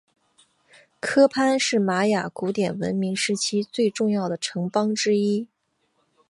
[0.99, 5.47] 科潘是玛雅文明古典时期最重要的城邦之一。